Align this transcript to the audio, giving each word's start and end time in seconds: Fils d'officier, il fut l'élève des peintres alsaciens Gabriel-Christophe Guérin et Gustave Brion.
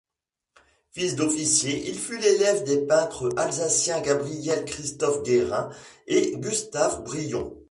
Fils 0.89 1.15
d'officier, 1.15 1.87
il 1.87 1.93
fut 1.93 2.17
l'élève 2.17 2.63
des 2.63 2.81
peintres 2.87 3.29
alsaciens 3.37 4.01
Gabriel-Christophe 4.01 5.21
Guérin 5.21 5.69
et 6.07 6.31
Gustave 6.37 7.03
Brion. 7.03 7.55